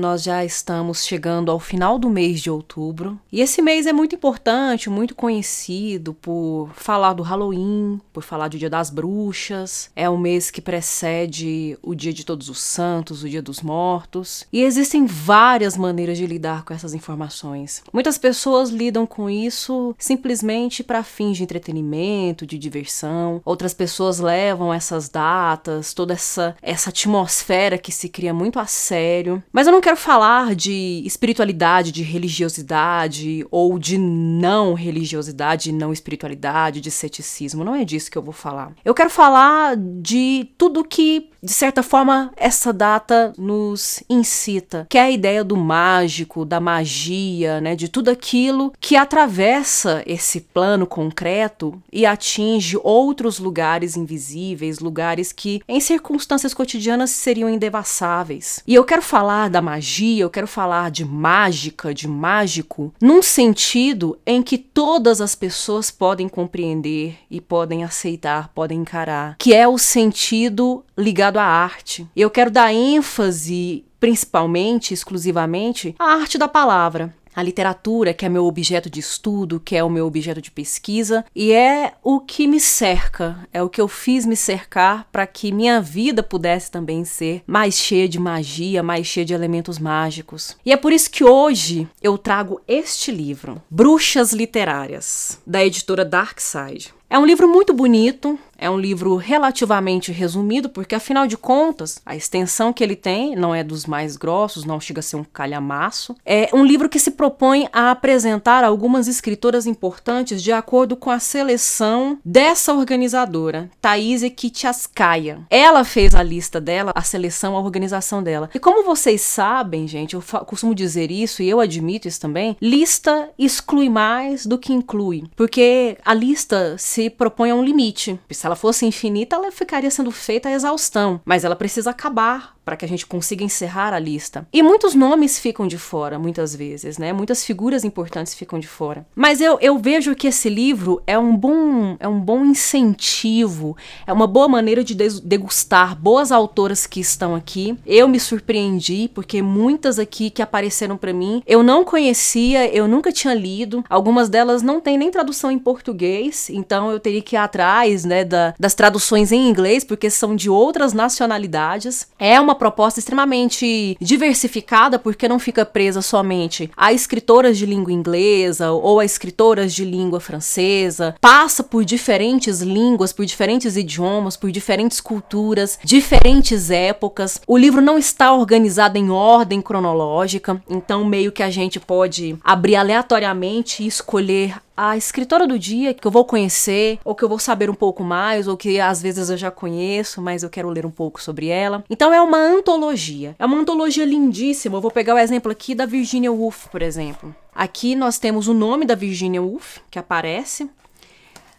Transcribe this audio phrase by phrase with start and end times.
[0.00, 3.20] nós já estamos chegando ao final do mês de outubro.
[3.30, 8.58] E esse mês é muito importante, muito conhecido por falar do Halloween, por falar do
[8.58, 9.90] Dia das Bruxas.
[9.94, 14.46] É o mês que precede o Dia de Todos os Santos, o Dia dos Mortos.
[14.52, 17.82] E existem várias maneiras de lidar com essas informações.
[17.92, 23.40] Muitas pessoas lidam com isso simplesmente para fins de entretenimento, de diversão.
[23.44, 29.42] Outras pessoas levam essas datas, toda essa, essa atmosfera que se cria muito a sério.
[29.52, 36.80] Mas eu não quero falar de espiritualidade, de religiosidade ou de não religiosidade, não espiritualidade,
[36.80, 37.64] de ceticismo.
[37.64, 38.72] Não é disso que eu vou falar.
[38.84, 45.02] Eu quero falar de tudo que de certa forma, essa data nos incita, que é
[45.02, 51.82] a ideia do mágico, da magia, né, de tudo aquilo que atravessa esse plano concreto
[51.90, 58.62] e atinge outros lugares invisíveis, lugares que em circunstâncias cotidianas seriam indevassáveis.
[58.66, 59.79] E eu quero falar da magia,
[60.18, 66.28] eu quero falar de mágica, de mágico, num sentido em que todas as pessoas podem
[66.28, 72.06] compreender e podem aceitar, podem encarar, que é o sentido ligado à arte.
[72.14, 78.46] Eu quero dar ênfase principalmente, exclusivamente, à arte da palavra a literatura, que é meu
[78.46, 82.60] objeto de estudo, que é o meu objeto de pesquisa, e é o que me
[82.60, 87.42] cerca, é o que eu fiz me cercar para que minha vida pudesse também ser
[87.46, 90.56] mais cheia de magia, mais cheia de elementos mágicos.
[90.64, 96.92] E é por isso que hoje eu trago este livro, Bruxas Literárias, da editora Darkside.
[97.08, 102.14] É um livro muito bonito, é um livro relativamente resumido, porque afinal de contas, a
[102.14, 106.14] extensão que ele tem não é dos mais grossos, não chega a ser um calhamaço.
[106.24, 111.18] É um livro que se propõe a apresentar algumas escritoras importantes de acordo com a
[111.18, 115.40] seleção dessa organizadora, Thaís Kitiaskaya.
[115.48, 118.50] Ela fez a lista dela, a seleção, a organização dela.
[118.54, 123.30] E como vocês sabem, gente, eu costumo dizer isso e eu admito isso também, lista
[123.38, 128.20] exclui mais do que inclui, porque a lista se propõe a um limite.
[128.30, 132.76] Se ela fosse infinita, ela ficaria sendo feita a exaustão, mas ela precisa acabar para
[132.76, 134.46] que a gente consiga encerrar a lista.
[134.52, 137.12] E muitos nomes ficam de fora, muitas vezes, né?
[137.12, 139.06] Muitas figuras importantes ficam de fora.
[139.14, 143.76] Mas eu, eu vejo que esse livro é um bom é um bom incentivo,
[144.06, 147.76] é uma boa maneira de degustar boas autoras que estão aqui.
[147.86, 153.10] Eu me surpreendi porque muitas aqui que apareceram para mim eu não conhecia, eu nunca
[153.12, 153.84] tinha lido.
[153.88, 158.24] Algumas delas não têm nem tradução em português, então eu teria que ir atrás, né,
[158.24, 162.08] da, das traduções em inglês porque são de outras nacionalidades.
[162.18, 167.92] É uma uma proposta extremamente diversificada, porque não fica presa somente a escritoras de língua
[167.92, 174.50] inglesa ou a escritoras de língua francesa, passa por diferentes línguas, por diferentes idiomas, por
[174.50, 177.40] diferentes culturas, diferentes épocas.
[177.46, 182.76] O livro não está organizado em ordem cronológica, então meio que a gente pode abrir
[182.76, 187.38] aleatoriamente e escolher a escritora do dia que eu vou conhecer, ou que eu vou
[187.38, 190.86] saber um pouco mais, ou que às vezes eu já conheço, mas eu quero ler
[190.86, 191.84] um pouco sobre ela.
[191.90, 193.36] Então é uma antologia.
[193.38, 194.78] É uma antologia lindíssima.
[194.78, 197.34] Eu vou pegar o exemplo aqui da Virginia Woolf, por exemplo.
[197.54, 200.70] Aqui nós temos o nome da Virginia Woolf, que aparece.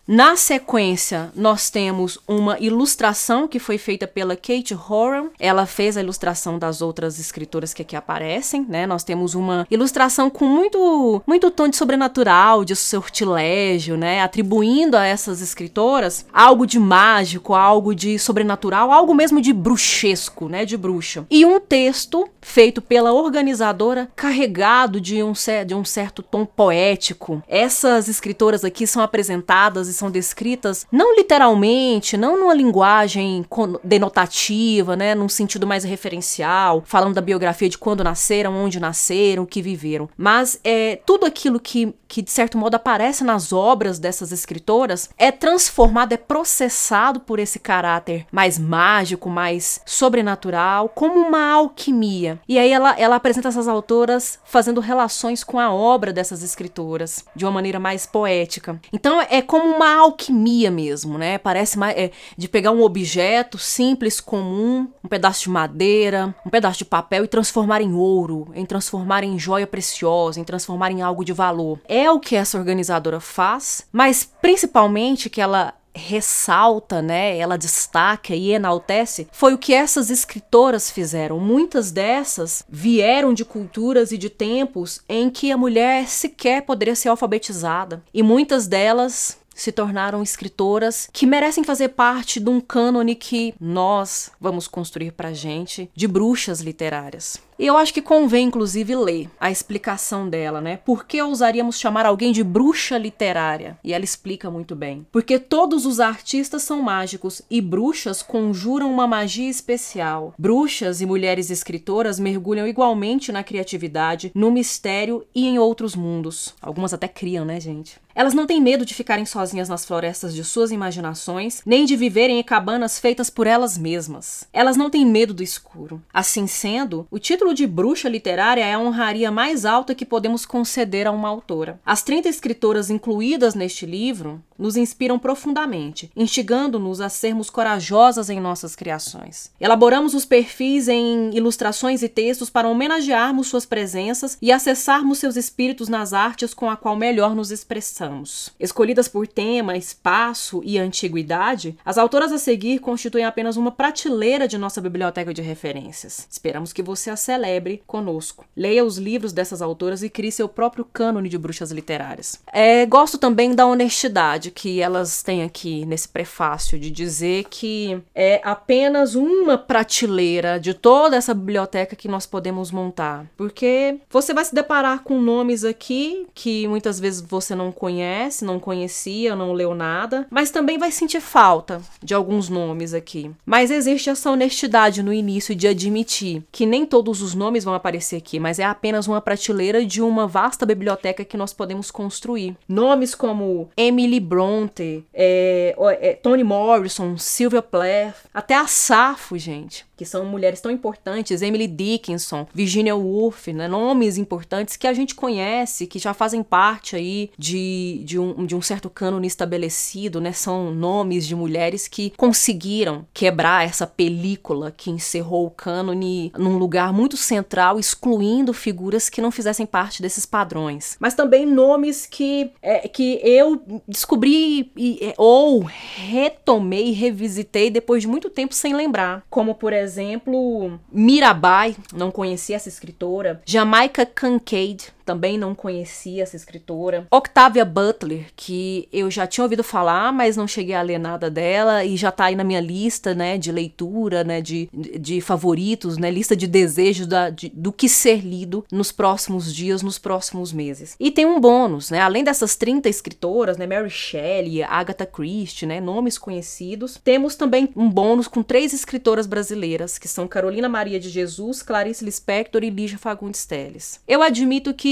[0.07, 5.27] Na sequência, nós temos uma ilustração que foi feita pela Kate Horan.
[5.39, 8.87] Ela fez a ilustração das outras escritoras que aqui aparecem, né?
[8.87, 14.21] Nós temos uma ilustração com muito, muito tom de sobrenatural, de sortilégio, né?
[14.21, 20.65] Atribuindo a essas escritoras algo de mágico, algo de sobrenatural, algo mesmo de bruxesco, né?
[20.65, 21.25] De bruxa.
[21.29, 25.33] E um texto feito pela organizadora carregado de um,
[25.65, 27.41] de um certo tom poético.
[27.47, 33.45] Essas escritoras aqui são apresentadas e são descritas não literalmente, não numa linguagem
[33.83, 39.47] denotativa, né, num sentido mais referencial, falando da biografia de quando nasceram, onde nasceram, o
[39.47, 44.31] que viveram, mas é tudo aquilo que, que de certo modo aparece nas obras dessas
[44.31, 52.39] escritoras é transformado, é processado por esse caráter mais mágico, mais sobrenatural, como uma alquimia.
[52.47, 57.45] E aí ela, ela apresenta essas autoras fazendo relações com a obra dessas escritoras de
[57.45, 58.79] uma maneira mais poética.
[58.91, 61.37] Então é como uma alquimia mesmo, né?
[61.37, 66.77] Parece mais é, de pegar um objeto simples, comum, um pedaço de madeira, um pedaço
[66.77, 71.25] de papel e transformar em ouro, em transformar em joia preciosa, em transformar em algo
[71.25, 71.79] de valor.
[71.87, 78.51] É o que essa organizadora faz, mas principalmente que ela ressalta, né, ela destaca e
[78.51, 81.39] enaltece, foi o que essas escritoras fizeram.
[81.39, 87.09] Muitas dessas vieram de culturas e de tempos em que a mulher sequer poderia ser
[87.09, 93.53] alfabetizada, e muitas delas se tornaram escritoras que merecem fazer parte de um cânone que
[93.59, 97.39] nós vamos construir pra gente de bruxas literárias.
[97.61, 100.77] E eu acho que convém, inclusive, ler a explicação dela, né?
[100.77, 103.77] Por que ousaríamos chamar alguém de bruxa literária?
[103.83, 105.05] E ela explica muito bem.
[105.11, 110.33] Porque todos os artistas são mágicos e bruxas conjuram uma magia especial.
[110.39, 116.55] Bruxas e mulheres escritoras mergulham igualmente na criatividade, no mistério e em outros mundos.
[116.59, 118.01] Algumas até criam, né, gente?
[118.13, 122.39] Elas não têm medo de ficarem sozinhas nas florestas de suas imaginações, nem de viverem
[122.39, 124.47] em cabanas feitas por elas mesmas.
[124.51, 126.01] Elas não têm medo do escuro.
[126.13, 131.07] Assim sendo, o título de bruxa literária é a honraria mais alta que podemos conceder
[131.07, 131.79] a uma autora.
[131.85, 138.75] As 30 escritoras incluídas neste livro nos inspiram profundamente, instigando-nos a sermos corajosas em nossas
[138.75, 139.51] criações.
[139.59, 145.89] Elaboramos os perfis em ilustrações e textos para homenagearmos suas presenças e acessarmos seus espíritos
[145.89, 148.51] nas artes com a qual melhor nos expressamos.
[148.59, 154.59] Escolhidas por tema, espaço e antiguidade, as autoras a seguir constituem apenas uma prateleira de
[154.59, 156.27] nossa biblioteca de referências.
[156.29, 158.45] Esperamos que você a celebre conosco.
[158.55, 162.39] Leia os livros dessas autoras e crie seu próprio cânone de bruxas literárias.
[162.53, 168.39] É, gosto também da honestidade que elas têm aqui nesse prefácio de dizer que é
[168.43, 173.25] apenas uma prateleira de toda essa biblioteca que nós podemos montar.
[173.35, 178.59] Porque você vai se deparar com nomes aqui que muitas vezes você não conhece, não
[178.59, 183.31] conhecia, não leu nada, mas também vai sentir falta de alguns nomes aqui.
[183.43, 188.17] Mas existe essa honestidade no início de admitir que nem todos os nomes vão aparecer
[188.17, 192.55] aqui, mas é apenas uma prateleira de uma vasta biblioteca que nós podemos construir.
[192.67, 200.05] Nomes como Emily Bronte, é, é, Toni Morrison, Sylvia Plath, até a Safo, gente que
[200.05, 205.85] são mulheres tão importantes, Emily Dickinson, Virginia Woolf, né, nomes importantes que a gente conhece,
[205.85, 210.71] que já fazem parte aí de, de, um, de um certo cânone estabelecido, né, são
[210.73, 217.15] nomes de mulheres que conseguiram quebrar essa película que encerrou o cânone num lugar muito
[217.15, 220.97] central, excluindo figuras que não fizessem parte desses padrões.
[220.99, 228.31] Mas também nomes que, é, que eu descobri e, ou retomei revisitei depois de muito
[228.31, 233.41] tempo sem lembrar, como por exemplo exemplo, Mirabai, não conhecia essa escritora.
[233.45, 237.07] Jamaica Kincaid, também não conhecia essa escritora.
[237.11, 241.83] Octavia Butler, que eu já tinha ouvido falar, mas não cheguei a ler nada dela
[241.83, 246.09] e já tá aí na minha lista, né, de leitura, né, de, de favoritos, né,
[246.11, 250.95] lista de desejos da, de, do que ser lido nos próximos dias, nos próximos meses.
[250.99, 255.79] E tem um bônus, né, além dessas 30 escritoras, né, Mary Shelley, Agatha Christie, né,
[255.79, 261.09] nomes conhecidos, temos também um bônus com três escritoras brasileiras, que são Carolina Maria de
[261.09, 263.99] Jesus, Clarice Lispector e Lígia Fagundes Telles.
[264.07, 264.90] Eu admito que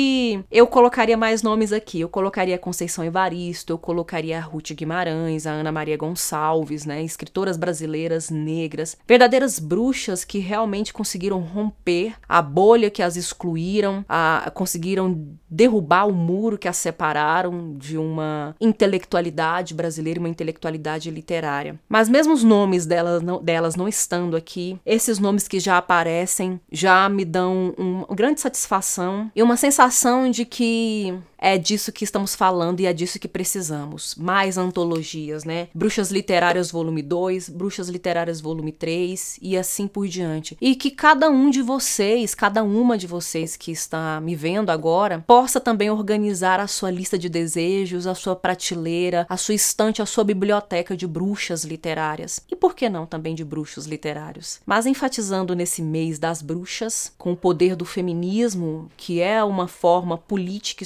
[0.52, 2.02] eu colocaria mais nomes aqui.
[2.02, 7.04] Eu colocaria Conceição Evaristo, eu colocaria a Ruth Guimarães, a Ana Maria Gonçalves, né?
[7.04, 14.52] Escritoras brasileiras negras, verdadeiras bruxas que realmente conseguiram romper a bolha que as excluíram, a,
[14.54, 21.80] conseguiram derrubar o muro que as separaram de uma intelectualidade brasileira, uma intelectualidade literária.
[21.88, 26.60] Mas mesmo os nomes delas não, delas não estando aqui, esses nomes que já aparecem
[26.72, 32.04] já me dão uma grande satisfação e uma sensação sensação de que é disso que
[32.04, 34.16] estamos falando e é disso que precisamos.
[34.16, 35.70] Mais antologias, né?
[35.74, 40.58] Bruxas Literárias Volume 2, Bruxas Literárias Volume 3 e assim por diante.
[40.60, 45.24] E que cada um de vocês, cada uma de vocês que está me vendo agora,
[45.26, 50.06] possa também organizar a sua lista de desejos, a sua prateleira, a sua estante, a
[50.06, 52.42] sua biblioteca de bruxas literárias.
[52.52, 54.60] E por que não também de bruxos literários?
[54.66, 60.18] Mas enfatizando nesse mês das bruxas, com o poder do feminismo, que é uma forma
[60.18, 60.86] política e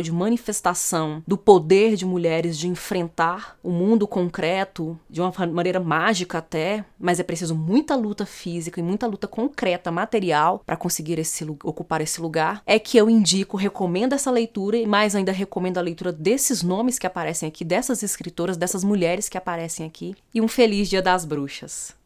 [0.00, 6.38] de manifestação do poder de mulheres de enfrentar o mundo concreto de uma maneira mágica
[6.38, 11.44] até, mas é preciso muita luta física e muita luta concreta, material, para conseguir esse,
[11.64, 15.82] ocupar esse lugar, é que eu indico, recomendo essa leitura e mais ainda recomendo a
[15.82, 20.14] leitura desses nomes que aparecem aqui, dessas escritoras, dessas mulheres que aparecem aqui.
[20.32, 22.01] E um feliz Dia das Bruxas.